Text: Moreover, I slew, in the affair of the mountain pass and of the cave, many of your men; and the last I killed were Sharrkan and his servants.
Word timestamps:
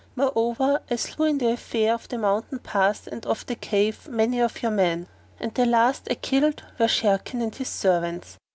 Moreover, 0.15 0.81
I 0.89 0.95
slew, 0.95 1.27
in 1.27 1.37
the 1.37 1.51
affair 1.51 1.93
of 1.93 2.07
the 2.09 2.17
mountain 2.17 2.57
pass 2.57 3.05
and 3.05 3.23
of 3.27 3.45
the 3.45 3.53
cave, 3.53 4.07
many 4.07 4.39
of 4.39 4.63
your 4.63 4.71
men; 4.71 5.05
and 5.39 5.53
the 5.53 5.67
last 5.67 6.07
I 6.09 6.15
killed 6.15 6.63
were 6.79 6.87
Sharrkan 6.87 7.39
and 7.39 7.53
his 7.53 7.69
servants. 7.69 8.39